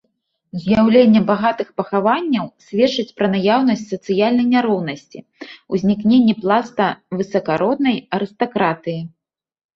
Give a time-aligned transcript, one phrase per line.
[0.61, 5.19] З'яўленне багатых пахаванняў сведчыць пра наяўнасць сацыяльнай няроўнасці,
[5.77, 8.99] узнікненні пласта высакароднай арыстакратыі.